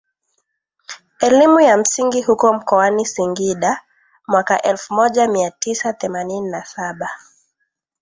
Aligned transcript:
elimu 1.19 1.59
ya 1.61 1.77
msingi 1.77 2.21
huko 2.21 2.53
mkoani 2.53 3.05
Singida 3.05 3.81
mwaka 4.27 4.61
elfu 4.61 4.93
moja 4.93 5.27
mia 5.27 5.51
tisa 5.51 5.93
themanini 5.93 6.49
na 6.49 6.65
saba 6.65 7.09